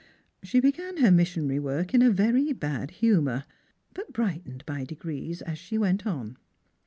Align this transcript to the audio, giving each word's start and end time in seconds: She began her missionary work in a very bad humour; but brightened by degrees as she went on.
She 0.41 0.59
began 0.59 0.97
her 0.97 1.11
missionary 1.11 1.59
work 1.59 1.93
in 1.93 2.01
a 2.01 2.09
very 2.09 2.53
bad 2.53 2.89
humour; 2.89 3.45
but 3.93 4.11
brightened 4.11 4.65
by 4.65 4.83
degrees 4.83 5.43
as 5.43 5.59
she 5.59 5.77
went 5.77 6.07
on. 6.07 6.37